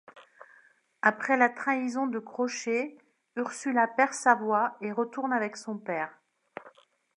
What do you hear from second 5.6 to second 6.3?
père.